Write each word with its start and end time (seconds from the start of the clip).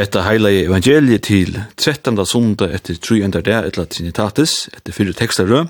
Hetta 0.00 0.22
heila 0.24 0.48
evangeliet 0.48 1.26
til 1.28 1.58
13. 1.76 2.16
sunda 2.24 2.70
etter 2.72 2.96
3. 2.96 3.18
der 3.44 3.66
etla 3.68 3.82
Trinitatis, 3.84 4.70
etter 4.72 4.94
fyrre 4.96 5.12
tekstarø, 5.12 5.66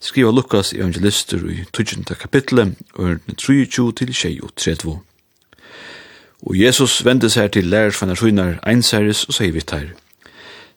skriva 0.00 0.30
Lukas 0.32 0.70
evangelister 0.72 1.42
i 1.44 1.58
20. 1.76 2.14
kapitlet, 2.16 2.72
ørne 2.98 3.34
23 3.36 3.92
til 3.92 4.14
23. 4.14 4.94
Og 6.46 6.56
Jesus 6.56 7.04
vendes 7.04 7.34
her 7.34 7.48
til 7.52 7.68
lærer 7.68 7.92
fannar 7.92 8.16
søgnar 8.16 8.54
einseres 8.64 9.26
og 9.28 9.36
sier 9.36 9.52
vitt 9.52 9.74
her. 9.76 9.90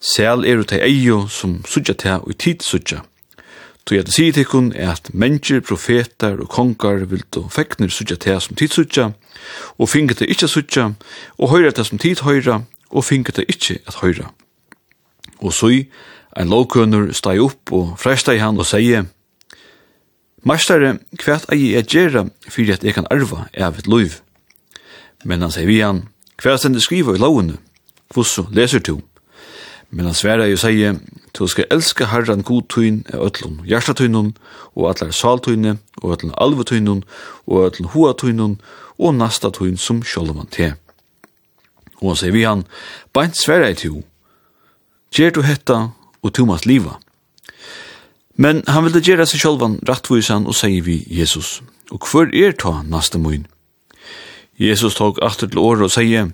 Sel 0.04 0.44
er 0.44 0.60
ut 0.60 0.74
ei 0.76 0.82
eio 0.90 1.22
som 1.32 1.62
sudja 1.64 1.96
til 1.96 2.18
og 2.20 2.36
tid 2.36 2.66
sudja. 2.68 3.06
Tu 3.86 3.96
jeg 3.96 4.12
sier 4.12 4.36
til 4.36 4.46
kun 4.46 4.74
er 4.76 4.92
at 4.98 5.14
mennesker, 5.14 5.62
profetar 5.64 6.36
og 6.44 6.52
kongar 6.52 7.08
vil 7.08 7.24
du 7.32 7.46
fekner 7.48 7.88
sudja 7.88 8.20
til 8.20 8.42
som 8.44 8.60
tid 8.60 8.76
sudja, 8.76 9.14
og 9.80 9.90
finge 9.90 10.20
til 10.20 10.28
ikkje 10.28 10.52
sudja, 10.52 10.90
og 11.38 11.50
høyra 11.56 11.72
til 11.72 11.88
som 11.88 12.04
tid 12.04 12.26
høyra, 12.28 12.60
og 12.90 13.06
finket 13.06 13.40
det 13.40 13.50
ikkje 13.50 13.80
at 13.88 14.00
høyra. 14.02 14.32
Og 15.40 15.54
så 15.54 15.72
ein 16.38 16.52
lovkønner 16.52 17.12
steg 17.14 17.42
opp 17.42 17.72
og 17.74 17.96
fresta 18.00 18.36
i 18.36 18.42
han 18.44 18.60
og 18.60 18.68
sier, 18.70 19.08
«Mastare, 20.48 21.00
kvært 21.20 21.50
eie 21.52 21.74
jeg 21.74 21.88
gjerra 21.92 22.24
fyrir 22.48 22.78
at 22.78 22.84
jeg 22.84 22.96
kan 22.96 23.08
arva 23.12 23.50
av 23.60 23.80
et 23.80 23.90
loiv. 23.92 24.22
Men 25.28 25.44
han 25.44 25.52
sier 25.52 25.68
vi 25.68 25.82
han, 25.84 26.06
kvært 26.40 26.64
stendig 26.64 26.86
skriva 26.86 27.16
i 27.16 27.20
lovene, 27.20 27.58
Hvordan 28.10 28.54
leser 28.56 28.80
du. 28.80 29.02
Men 29.90 30.06
han 30.06 30.16
sværa 30.18 30.48
jo 30.50 30.58
sier, 30.58 30.96
du 31.34 31.48
skal 31.48 31.68
elska 31.72 32.08
herran 32.10 32.42
godtøyn 32.46 33.04
av 33.14 33.26
ötlun 33.28 33.60
hjertatøynun, 33.66 34.32
og 34.76 34.90
atler 34.90 35.12
saltøyne, 35.14 35.78
og 36.02 36.14
ötlun 36.16 36.34
alvetøynun, 36.38 37.04
og 37.46 37.68
ötlun 37.68 37.92
hoatøynun, 37.94 38.60
og 38.98 39.16
nasta 39.16 39.50
tøyn 39.54 39.78
som 39.78 40.04
sjolvan 40.04 40.50
til. 40.50 40.74
Og 42.00 42.14
han 42.14 42.20
sier 42.22 42.36
vi 42.36 42.46
han, 42.48 42.66
beint 43.14 43.38
sverre 43.38 43.72
i 43.72 43.78
to, 43.78 44.02
gjer 45.16 45.34
du 45.36 45.42
hetta 45.44 45.90
og 46.24 46.34
Thomas 46.36 46.66
liva. 46.70 46.98
Men 48.40 48.62
han 48.72 48.86
ville 48.86 49.02
gjere 49.04 49.26
seg 49.28 49.42
sjølvan 49.42 49.80
rattvisan 49.88 50.48
og 50.48 50.56
sier 50.56 50.84
vi 50.86 51.02
Jesus, 51.12 51.60
og 51.92 52.06
hver 52.08 52.32
er 52.32 52.56
ta 52.56 52.80
naste 52.88 53.20
moin? 53.20 53.48
Jesus 54.60 54.96
tok 54.96 55.20
atter 55.24 55.50
til 55.50 55.60
året 55.60 55.88
og 55.88 55.92
sier, 55.92 56.30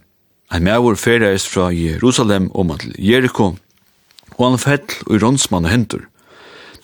ein 0.54 0.66
mævor 0.66 0.98
ferreist 1.02 1.50
fra 1.50 1.72
Jerusalem 1.74 2.52
om 2.54 2.74
til 2.78 2.94
Jericho, 3.02 3.56
og 4.38 4.44
han 4.46 4.62
fell 4.62 4.86
og 5.08 5.22
rånsmann 5.24 5.66
og 5.66 5.74
hentur. 5.74 6.04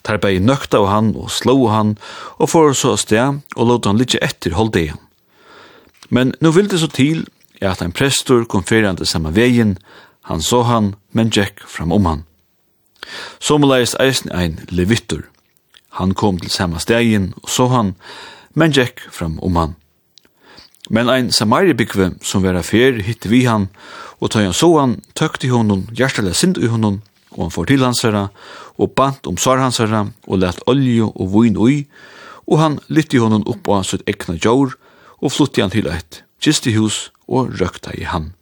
Tar 0.01 0.17
bei 0.17 0.39
nøkta 0.41 0.79
av 0.81 0.87
han 0.89 1.11
og 1.13 1.29
slå 1.29 1.55
han, 1.69 1.97
og 2.41 2.49
får 2.49 2.73
så 2.79 2.95
sted 2.97 3.41
og 3.55 3.67
låt 3.69 3.85
han 3.85 4.01
litt 4.01 4.17
etter 4.17 4.57
holde 4.57 4.81
igjen. 4.81 5.01
Men 6.09 6.33
nu 6.41 6.49
vil 6.51 6.69
det 6.69 6.81
så 6.81 6.89
til 6.89 7.27
er 7.61 7.71
at 7.71 7.81
ein 7.81 7.93
prestur 7.93 8.45
kom 8.49 8.65
ferjande 8.65 9.05
sama 9.05 9.31
vegin, 9.31 9.77
han 10.25 10.41
så 10.41 10.63
han, 10.63 10.95
men 11.13 11.29
gikk 11.29 11.61
fram 11.67 11.91
om 11.91 12.05
han. 12.09 12.23
Somleis 13.39 13.95
eisen 13.99 14.31
ein 14.31 14.59
levittur. 14.69 15.27
Han 15.97 16.13
kom 16.13 16.39
til 16.39 16.51
samme 16.51 16.79
stegin 16.79 17.33
og 17.41 17.49
så 17.49 17.67
han, 17.71 17.95
men 18.53 18.73
gikk 18.73 19.03
fram 19.11 19.39
om 19.41 19.59
han. 19.59 19.75
Men 20.89 21.09
ein 21.09 21.31
samaribikve 21.31 22.11
som 22.25 22.43
vera 22.43 22.63
fer 22.65 22.99
hitte 23.05 23.29
vi 23.31 23.45
han, 23.45 23.69
og 24.19 24.33
tøy 24.33 24.43
han 24.43 24.57
så 24.57 24.71
han, 24.79 24.97
tøkte 25.15 25.51
honom, 25.51 25.85
hjertelig 25.95 26.35
sind 26.35 26.57
i 26.57 26.69
honom, 26.71 27.01
og 27.31 27.45
han 27.45 27.53
får 27.53 27.69
til 27.69 27.85
hans 27.85 28.01
herra, 28.03 28.25
og 28.75 28.95
bant 28.97 29.27
om 29.29 29.37
sår 29.39 29.61
hans 29.61 29.79
herra, 29.79 30.07
og 30.27 30.41
let 30.41 30.59
olje 30.67 31.07
og 31.07 31.31
vun 31.31 31.57
ui, 31.57 31.85
og 32.49 32.59
han 32.59 32.79
lytte 32.89 33.21
honom 33.21 33.45
upp 33.47 33.69
av 33.71 33.85
sitt 33.87 34.03
ekna 34.09 34.35
jord, 34.41 34.75
og 35.21 35.31
flutti 35.31 35.63
han 35.63 35.71
til 35.71 35.87
eit 35.87 36.23
kistihus 36.41 37.09
og 37.27 37.53
røkta 37.61 37.93
i 37.97 38.05
han. 38.09 38.33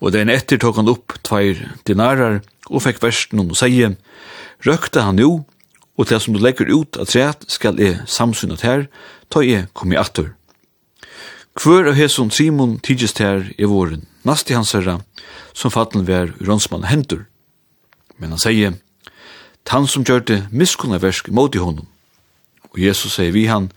Og 0.00 0.12
den 0.14 0.30
etter 0.32 0.60
tok 0.62 0.78
han 0.80 0.90
opp 0.90 1.18
tveir 1.26 1.60
dinarar 1.88 2.40
og 2.70 2.82
fikk 2.86 3.02
versen 3.02 3.42
å 3.42 3.58
seie, 3.58 3.92
røkta 4.64 5.04
han 5.08 5.20
jo, 5.20 5.44
og 5.96 6.08
til 6.08 6.20
som 6.20 6.36
du 6.36 6.40
legger 6.42 6.68
ut 6.70 6.98
at 7.00 7.12
treet 7.12 7.46
skal 7.50 7.78
jeg 7.80 8.02
samsynet 8.10 8.64
her, 8.66 8.86
ta 9.32 9.42
jeg 9.44 9.68
kom 9.74 9.92
i 9.92 10.00
atter. 10.00 10.34
Kvør 11.56 11.92
av 11.92 11.96
hesson 11.96 12.30
Simon 12.30 12.76
tidgist 12.84 13.20
her 13.22 13.46
i 13.56 13.68
våren, 13.68 14.04
nast 14.28 14.50
i 14.50 14.56
hans 14.56 14.74
herra, 14.76 14.98
som 15.56 15.72
fatten 15.72 16.04
vær 16.04 16.34
rånsmann 16.44 16.84
hendur. 16.84 17.24
Men 18.20 18.34
han 18.34 18.42
sier, 18.42 18.76
han 19.72 19.88
som 19.88 20.04
gjør 20.04 20.22
det 20.28 20.40
miskunnaversk 20.52 21.32
mot 21.34 21.54
i 21.56 21.62
honom. 21.62 21.88
Og 22.74 22.82
Jesus 22.82 23.16
sier 23.16 23.32
vi 23.32 23.46
han, 23.48 23.70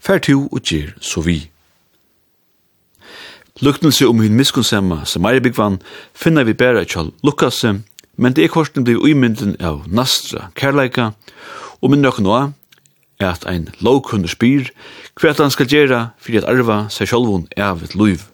fær 0.00 0.22
to 0.24 0.46
og 0.48 0.64
gjer 0.64 0.96
så 1.04 1.20
vi. 1.22 1.50
Luknelse 3.60 4.04
om 4.08 4.18
hun 4.20 4.36
miskunnsamma 4.36 5.04
Samariabikvann 5.04 5.78
finner 6.14 6.44
vi 6.44 6.52
bæra 6.52 6.82
kjall 6.84 7.14
lukkase, 7.24 7.78
men 8.16 8.32
det 8.36 8.44
er 8.44 8.52
korsen 8.52 8.84
blir 8.84 9.00
uimynden 9.00 9.54
av 9.64 9.86
Nastra 9.88 10.50
kærleika, 10.54 11.14
og 11.80 11.90
minn 11.90 12.04
nøkken 12.04 12.28
også 12.28 12.52
er 13.20 13.30
at 13.30 13.46
ein 13.48 13.70
lovkunner 13.80 14.28
spyr 14.28 14.68
hva 15.16 15.32
han 15.38 15.52
skal 15.54 15.70
gjøre 15.72 16.00
for 16.20 16.36
at 16.36 16.44
arva 16.44 16.76
seg 16.92 17.08
sjálvun 17.08 17.46
av 17.56 17.80
et 17.84 17.94
luiv. 17.96 18.26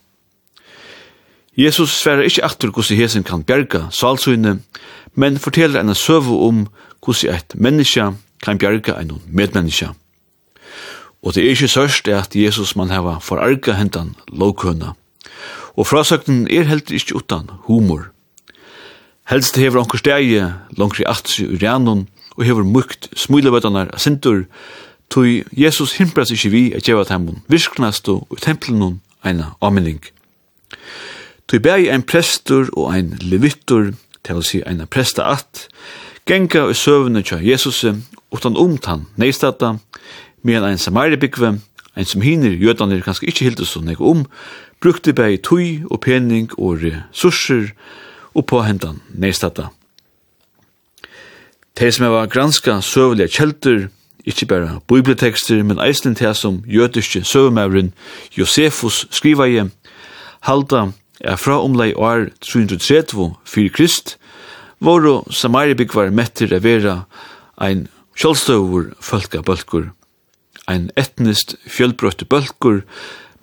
Jesus 1.54 1.93
sverar 2.00 2.27
ikkje 2.27 2.44
aktur 2.49 2.72
hvordan 2.72 2.99
hesen 2.99 3.22
kan 3.22 3.44
bjerga 3.47 3.84
salsøyne, 3.94 4.56
men 5.15 5.39
forteller 5.39 5.81
en 5.81 5.94
søvu 5.94 6.41
om 6.49 6.65
hvordan 7.04 7.37
eit 7.37 7.54
menneska 7.54 8.09
kan 8.43 8.59
bjerga 8.59 8.97
enn 8.99 9.21
medmenneska. 9.28 9.93
Og 11.22 11.37
det 11.37 11.44
er 11.44 11.54
ikkje 11.54 11.71
sørst 11.77 12.09
at 12.10 12.34
Jesus 12.34 12.75
man 12.75 12.91
heva 12.91 13.21
forarga 13.22 13.77
hentan 13.78 14.16
lovkunna. 14.33 14.97
Og 15.77 15.87
frasøkten 15.87 16.47
er 16.50 16.69
helt 16.69 16.91
ikkje 16.91 17.16
utan 17.16 17.50
humor. 17.69 18.10
Helst 19.31 19.56
hever 19.56 19.81
onker 19.81 19.99
stegi 19.99 20.41
langt 20.77 21.00
i 21.00 21.06
atsi 21.06 21.47
ur 21.47 21.60
janon, 21.62 22.09
og 22.37 22.44
hever 22.44 22.65
mukt 22.65 23.10
smulevøtanar 23.16 23.93
a 23.93 23.99
sintur 24.00 24.47
tui 25.12 25.43
Jesus 25.53 25.99
himpras 25.99 26.33
ikkje 26.33 26.50
vi 26.50 26.62
a 26.72 26.81
djeva 26.81 27.05
temmun 27.05 27.43
virknast 27.53 28.09
og 28.09 28.28
templenon 28.41 29.00
eina 29.25 29.53
aminning. 29.60 30.00
Tui 31.49 31.60
bæg 31.60 31.91
ein 31.93 32.03
prestur 32.03 32.71
og 32.72 32.94
ein 32.94 33.12
levittur, 33.21 33.93
til 34.25 34.43
si 34.47 34.62
eina 34.66 34.87
presta 34.87 35.27
at, 35.34 35.66
genga 36.27 36.69
i 36.71 36.75
søvne 36.75 37.22
tja 37.27 37.41
Jesus 37.43 37.84
utan 38.33 38.56
omtan 38.56 39.06
neistata, 39.16 39.77
medan 40.43 40.71
ein 40.71 40.78
samaribikve, 40.78 41.59
ein 41.97 42.09
som 42.09 42.22
hinir 42.22 42.56
jødanir 42.56 43.03
kanskje 43.04 43.28
ikkje 43.28 43.49
hildes 43.50 43.77
og 43.77 43.84
nek 43.84 44.00
om, 44.00 44.25
brukte 44.82 45.15
bei 45.15 45.36
tui 45.39 45.83
og 45.91 46.01
pening 46.03 46.51
og 46.59 46.83
resurser 46.83 47.71
og 48.34 48.47
på 48.51 48.62
hendan 48.66 49.01
nedstatta. 49.15 49.68
De 51.78 51.92
som 51.92 52.10
var 52.12 52.27
granska 52.27 52.80
søvelige 52.84 53.33
kjelter, 53.39 53.86
ikkje 54.27 54.47
berre 54.47 54.80
bibeltekster, 54.89 55.62
men 55.62 55.80
eislen 55.80 56.15
til 56.15 56.34
som 56.34 56.62
jødiske 56.66 57.24
søvemævren 57.24 57.92
Josefus 58.39 59.06
skriva 59.10 59.47
i, 59.48 59.62
halda 60.41 60.91
er 61.21 61.36
fra 61.36 61.62
omlei 61.62 61.92
år 61.95 62.28
330 62.41 63.33
fyrir 63.47 63.71
krist, 63.71 64.18
våro 64.80 65.22
Samaribikvar 65.30 66.10
metter 66.10 66.53
er 66.53 66.60
vera 66.60 67.04
ein 67.56 67.86
kjolstøvur 68.18 68.92
fölka 69.01 69.42
bølkur, 69.42 69.92
ein 70.68 70.91
etnist 70.97 71.56
fjölbrøtte 71.66 72.27
bølkur, 72.27 72.83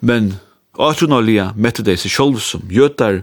men 0.00 0.34
Atronalia 0.78 1.52
mette 1.56 1.82
dei 1.82 1.96
seg 1.98 2.12
sjolv 2.14 2.40
som 2.44 2.62
jötar, 2.70 3.22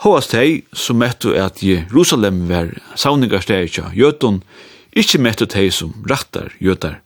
Håast 0.00 0.32
hei 0.32 0.62
som 0.72 0.96
mettu 0.96 1.34
at 1.36 1.58
Jerusalem 1.60 2.46
var 2.48 2.70
sauningarsteitja 2.96 3.90
jötun, 3.92 4.38
ikkje 4.96 5.20
mettu 5.20 5.44
hei 5.52 5.66
som 5.68 5.92
rattar 6.08 6.54
jötar. 6.56 7.02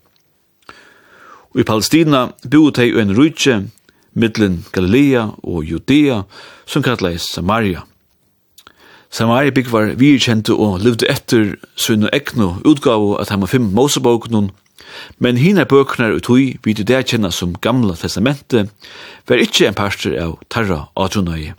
Og 1.51 1.65
i 1.65 1.67
Palestina 1.67 2.29
boet 2.47 2.79
hei 2.79 2.93
en 3.03 3.11
rujtje 3.17 3.65
middelen 4.15 4.61
Galilea 4.71 5.25
og 5.43 5.67
Judea 5.67 6.23
som 6.71 6.87
kallais 6.87 7.27
Samaria. 7.27 7.83
Samaria 9.11 9.51
bygg 9.51 9.73
var 9.73 9.91
virkjente 9.99 10.55
og 10.55 10.79
levde 10.87 11.11
etter 11.11 11.57
sunn 11.75 12.07
og 12.07 12.15
ekno 12.15 12.61
utgave 12.63 13.19
at 13.19 13.35
fem 13.35 13.47
fimm 13.51 13.73
Moseboknun 13.75 14.53
Men 15.19 15.39
hina 15.39 15.65
bøknar 15.69 16.17
ut 16.17 16.29
hui, 16.31 16.57
vi 16.65 16.75
du 16.75 16.83
det 16.83 17.05
kjenna 17.11 17.31
som 17.33 17.55
gamla 17.63 17.97
testamentet 17.99 18.73
var 19.29 19.43
ikkje 19.43 19.69
en 19.69 19.79
parster 19.79 20.17
av 20.21 20.39
tarra 20.51 20.89
atronøye. 20.97 21.55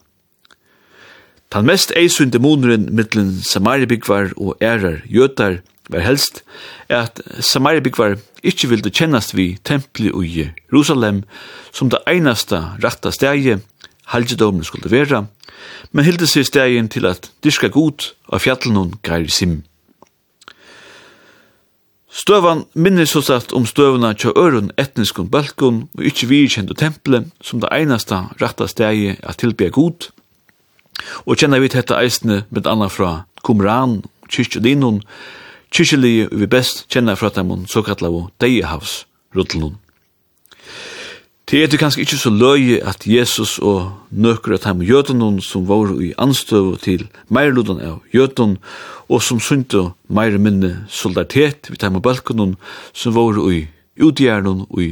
Tan 1.54 1.68
mest 1.68 1.94
eisunde 1.96 2.42
moneren 2.42 2.90
mittlen 2.98 3.32
samaribigvar 3.46 4.34
og 4.36 4.58
ærar 4.62 5.04
jötar 5.08 5.62
var 5.90 6.02
helst 6.02 6.42
er 6.90 7.06
at 7.06 7.22
samaribigvar 7.40 8.18
ikkje 8.44 8.72
vilde 8.72 8.92
kjennast 8.92 9.36
vi 9.38 9.54
templi 9.64 10.12
og 10.12 10.26
Jerusalem 10.26 11.24
som 11.72 11.92
det 11.94 12.02
einasta 12.10 12.76
ratta 12.84 13.14
stegi 13.14 13.60
halgedomen 14.12 14.66
skulle 14.66 14.92
vera, 14.92 15.26
men 15.92 16.06
hilde 16.06 16.28
seg 16.30 16.46
stegin 16.50 16.90
til 16.92 17.08
at 17.10 17.32
dyrka 17.44 17.72
god 17.74 18.12
av 18.30 18.44
fjallen 18.44 18.78
og 18.82 19.00
gair 19.06 19.30
simt. 19.32 19.66
Støvan 22.16 22.64
minnes 22.74 23.12
så 23.12 23.20
sagt 23.22 23.52
om 23.54 23.66
støvna 23.68 24.14
tja 24.16 24.32
øren 24.40 24.70
etniskun 24.80 25.28
balkon 25.28 25.82
og 25.98 26.06
ikkje 26.08 26.30
virkjendu 26.30 26.72
temple 26.80 27.26
som 27.44 27.60
det 27.60 27.74
einasta 27.76 28.22
ratta 28.40 28.70
stegi 28.72 29.18
at 29.20 29.42
tilbya 29.42 29.68
god. 29.76 30.08
Og 31.28 31.36
kjenner 31.36 31.60
vi 31.60 31.74
dette 31.74 31.98
eisne 32.00 32.46
med 32.56 32.70
anna 32.72 32.88
fra 32.88 33.26
Qumran, 33.44 33.98
kyrkjodinun, 34.32 35.02
kyrkjelige 35.76 36.30
vi 36.32 36.48
best 36.48 36.86
kjenner 36.88 37.20
fra 37.20 37.34
dem 37.36 37.52
såkallavå 37.68 38.30
deihavs 38.40 39.04
rutlun. 39.36 39.76
Det 41.46 41.60
er 41.64 41.68
det 41.70 41.78
kanskje 41.78 42.02
ikke 42.02 42.18
så 42.18 42.32
løye 42.34 42.80
at 42.82 43.04
Jesus 43.06 43.60
og 43.62 43.92
nøkker 44.10 44.56
at 44.56 44.64
han 44.66 44.80
jødenen 44.82 45.38
som 45.46 45.68
var 45.70 45.92
i 46.02 46.08
anstøv 46.18 46.72
til 46.82 47.04
meirludan 47.30 47.84
av 47.86 48.00
jøden 48.14 48.56
og 49.06 49.22
som 49.22 49.38
synte 49.38 49.92
meir 50.10 50.40
minne 50.42 50.72
solidaritet 50.90 51.70
vid 51.70 51.86
heim 51.86 52.00
med 52.00 52.02
balkonen 52.02 52.56
som 52.98 53.14
var 53.14 53.38
i 53.54 53.68
utgjæren 54.02 54.66
og 54.66 54.82
i 54.82 54.90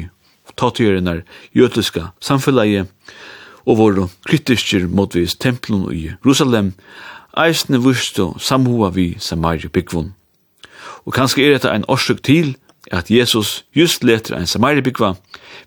tattgjærenar 0.53 1.23
jødiska 1.57 2.11
samfunnet, 2.21 2.85
og 3.65 3.77
var 3.77 4.09
kritisker 4.29 4.85
motvis 4.88 5.33
tempelen 5.35 5.89
i 5.89 6.11
Jerusalem 6.11 6.75
eisne 7.33 7.81
vurst 7.81 8.19
og 8.19 8.38
samhoa 8.38 8.91
vi 8.94 9.15
Samaria 9.17 9.73
byggvun. 9.73 10.13
Og 11.06 11.13
kanskje 11.13 11.47
er 11.47 11.57
dette 11.57 11.73
en 11.73 11.89
årsøk 11.89 12.21
til 12.23 12.56
at 12.91 13.12
Jesus 13.12 13.63
just 13.75 14.03
leter 14.03 14.35
en 14.38 14.47
samaribikva, 14.47 15.13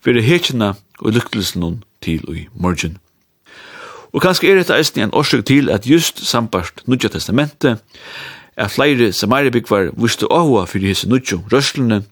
fyrir 0.05 0.23
hekina 0.23 0.75
og 1.01 1.13
lykkelsen 1.17 1.63
hon 1.63 1.83
til 2.03 2.25
i 2.33 2.47
morgen. 2.55 2.99
Og 4.13 4.23
kanskje 4.23 4.51
er 4.51 4.61
dette 4.61 4.77
eisen 4.77 5.03
en 5.03 5.15
årsøk 5.15 5.45
til 5.47 5.71
at 5.71 5.87
just 5.87 6.23
sambart 6.25 6.83
Nudja 6.87 7.09
Testamentet, 7.13 7.83
er 8.57 8.69
flere 8.73 9.13
samaribikvar 9.13 9.91
viste 10.01 10.29
åhua 10.33 10.65
fyrir 10.65 10.95
hese 10.95 11.09
Nudja 11.09 11.39
røslene, 11.53 12.03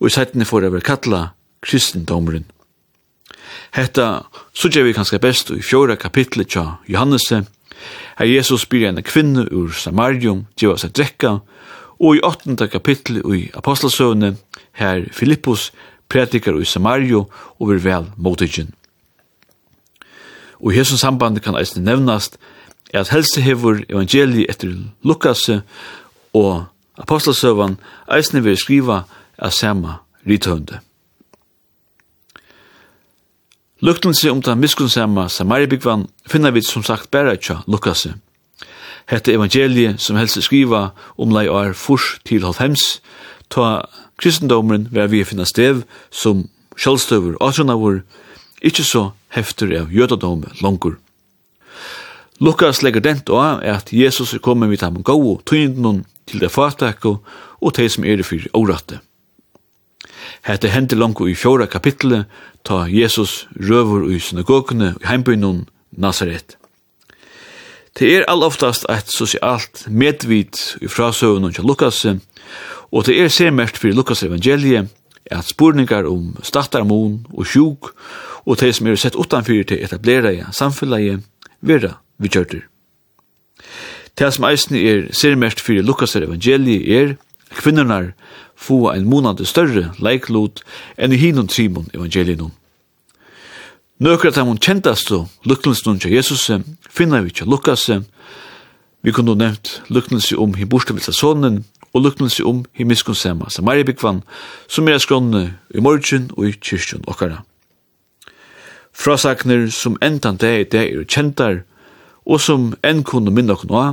og 0.00 0.06
i 0.06 0.12
sættene 0.12 0.44
for 0.44 0.64
å 0.64 0.72
være 0.72 0.84
kalla 0.84 1.22
kristendomren. 1.64 2.44
Hetta 3.72 4.24
sugger 4.56 4.84
vi 4.84 4.96
kanskje 4.96 5.20
best 5.20 5.50
i 5.52 5.62
fjóra 5.64 5.96
kapitlet 5.96 6.52
tja 6.52 6.78
Johannese, 6.88 7.44
her 8.18 8.26
Jesus 8.26 8.66
byr 8.66 8.88
en 8.88 9.02
kvinne 9.02 9.46
ur 9.54 9.72
Samarium, 9.72 10.46
djeva 10.58 10.76
seg 10.80 10.92
drekka, 10.96 11.38
Og 11.98 12.16
i 12.16 12.20
8. 12.22 12.68
kapittel 12.70 13.22
i 13.34 13.50
Apostelsøvne, 13.54 14.36
her 14.72 15.04
Filippus 15.12 15.72
predikar 16.08 16.58
i 16.60 16.64
Samario 16.64 17.26
og 17.58 17.70
vil 17.70 17.84
vel 17.84 18.06
motigen. 18.16 18.74
Og 20.60 20.72
i 20.72 20.76
hessum 20.78 20.98
samband 20.98 21.40
kan 21.42 21.58
eisne 21.58 21.82
nevnast 21.84 22.38
at 22.94 23.10
helse 23.10 23.42
hevur 23.42 23.82
evangelii 23.88 24.46
etter 24.48 24.70
Lukas 25.04 25.48
og 26.34 26.64
Apostelsøvan 26.98 27.76
eisne 28.14 28.42
vil 28.42 28.56
skriva 28.56 29.02
av 29.38 29.50
sama 29.50 29.98
rithøvnde. 30.26 30.80
seg 34.14 34.30
om 34.30 34.42
den 34.42 34.58
miskunnsamma 34.58 35.28
Samaribigvan 35.28 36.08
finner 36.26 36.50
vi 36.50 36.62
som 36.62 36.82
sagt 36.82 37.10
bæra 37.10 37.36
tja 37.36 37.62
Lukasse– 37.66 38.14
Hette 39.08 39.32
evangeliet 39.32 40.00
som 40.04 40.16
helst 40.20 40.40
skriva 40.44 40.90
om 41.16 41.32
lei 41.32 41.46
år 41.48 41.72
furs 41.72 42.18
til 42.28 42.44
halvhems, 42.44 43.00
ta 43.48 43.88
kristendomren 44.20 44.88
ver 44.92 45.08
vi 45.08 45.24
finna 45.24 45.46
stev 45.48 45.84
som 46.10 46.48
sjálvstøver 46.76 47.38
og 47.40 48.02
ikkje 48.60 48.84
så 48.84 49.02
hefter 49.32 49.72
av 49.80 49.92
jødadom 49.94 50.44
langur. 50.60 50.98
Lukas 52.38 52.82
legger 52.82 53.02
dent 53.02 53.30
og 53.30 53.64
at 53.64 53.92
Jesus 53.92 54.34
er 54.34 54.42
kommet 54.44 54.70
vidt 54.70 54.84
ham 54.84 55.02
gau 55.02 55.18
og 55.32 55.44
tøynden 55.46 56.04
til 56.26 56.44
det 56.44 56.52
fatakko 56.52 57.18
og 57.60 57.74
teg 57.74 57.90
som 57.90 58.04
er 58.04 58.20
det 58.20 58.28
fyrir 58.28 58.52
åratte. 58.54 59.00
Hette 60.46 60.70
hendte 60.70 60.98
langt 60.98 61.20
i 61.24 61.34
fjóra 61.34 61.66
kapitlet 61.66 62.28
ta 62.62 62.84
Jesus 62.86 63.48
røver 63.56 64.10
i 64.12 64.20
synagogene 64.20 64.94
i 65.00 65.06
heimbyen 65.08 65.66
Nazaret. 65.96 66.57
Det 67.96 68.08
er 68.16 68.26
all 68.28 68.44
oftast 68.44 68.86
eit 68.92 69.08
sosialt 69.10 69.86
medvit 69.88 70.76
i 70.82 70.88
frasøvun 70.88 71.48
og 71.48 71.60
Lukas, 71.64 72.04
og 72.92 73.06
det 73.06 73.16
er 73.20 73.28
semert 73.28 73.78
fyrir 73.78 73.96
Lukas 73.96 74.22
evangeliet, 74.22 74.88
at 75.30 75.44
spurningar 75.44 76.08
om 76.08 76.36
startarmon 76.42 77.26
og 77.34 77.46
sjuk, 77.46 77.92
og 78.46 78.60
det 78.60 78.74
som 78.74 78.86
er 78.88 78.96
sett 78.96 79.16
utanfyrir 79.16 79.66
til 79.68 79.82
etablera 79.84 80.32
i 80.32 80.44
samfunnet, 80.52 81.24
vera 81.60 81.98
vi 82.18 82.28
kjørter. 82.28 82.64
Det 84.18 84.32
som 84.34 84.46
eisen 84.48 84.76
er 84.76 85.08
semert 85.12 85.60
fyrir 85.60 85.84
Lukas 85.84 86.16
evangeliet 86.16 86.88
er 86.88 87.16
kvinnernar 87.54 88.12
få 88.58 88.90
en 88.92 89.06
månad 89.08 89.44
større 89.46 89.92
leiklot 90.02 90.64
enn 90.98 91.14
i 91.14 91.20
hinun 91.20 91.48
trimon 91.50 91.90
evangelien 91.94 92.50
Nøkra 93.98 94.30
tam 94.30 94.46
hun 94.46 94.60
kjentast 94.62 95.08
og 95.10 95.24
lukkelsen 95.42 95.96
til 95.98 96.12
Jesus, 96.14 96.44
finner 96.86 97.24
vi 97.26 97.32
til 97.34 97.48
Lukas, 97.50 97.88
vi 99.02 99.10
kunne 99.10 99.34
nevnt 99.34 99.82
lukkelsen 99.90 100.38
om 100.38 100.52
hi 100.54 100.68
borstavitsa 100.70 101.10
sonen, 101.10 101.64
og 101.90 102.04
lukkelsen 102.04 102.46
om 102.46 102.60
hi 102.78 102.86
miskunnsemma 102.86 103.50
samaribikvan, 103.50 104.20
som 104.70 104.86
er 104.86 105.02
skronne 105.02 105.42
i 105.74 105.82
morgen 105.82 106.28
og 106.36 106.46
i 106.46 106.52
kyrkjen 106.54 107.02
okkara. 107.10 107.40
Frasakner 108.94 109.66
som 109.74 109.98
endan 109.98 110.38
det 110.38 110.52
er 110.52 110.70
det 110.70 110.84
er 110.84 111.02
kjentar, 111.02 111.64
og 112.22 112.38
som 112.38 112.76
enn 112.86 113.02
kunne 113.02 113.34
minna 113.34 113.58
okkur 113.58 113.72
noa, 113.72 113.88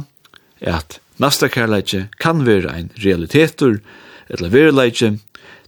er 0.61 0.83
at 0.83 0.99
nasta 1.17 1.49
kærleitje 1.49 2.11
kan 2.21 2.45
være 2.45 2.69
ein 2.77 2.93
realitetur, 3.01 3.81
eller 4.29 4.53
verileikje, 4.53 5.15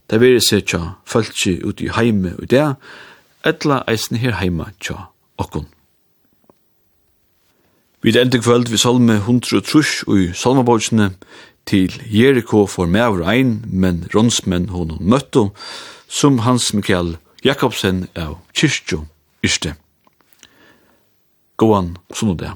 det 0.06 0.22
veri 0.22 0.38
seg 0.38 0.70
tja 0.70 0.94
fölkje 1.02 1.58
ut 1.66 1.82
i 1.82 1.90
heime 1.90 2.36
og 2.38 2.46
det, 2.54 2.76
etla 3.48 3.82
eisen 3.88 4.20
her 4.20 4.36
heima 4.40 4.70
tja 4.80 5.08
okkun. 5.38 5.66
Vi 8.02 8.14
elde 8.18 8.38
kvöld 8.38 8.68
vi 8.70 8.78
salme 8.78 9.16
103 9.16 10.06
ui 10.06 10.30
salmabogsene 10.34 11.10
til 11.66 12.02
Jericho 12.06 12.66
for 12.66 12.86
meavr 12.86 13.24
ein, 13.28 13.64
men 13.66 14.06
ronsmenn 14.14 14.68
hon 14.68 14.96
møttu, 15.00 15.50
som 16.08 16.38
Hans 16.38 16.72
Mikael 16.74 17.16
Jakobsen 17.44 18.06
av 18.16 18.38
Kyrkjo 18.54 19.04
Yrste. 19.44 19.74
Gåan, 21.56 21.96
sånn 22.14 22.32
og 22.32 22.40
det. 22.40 22.54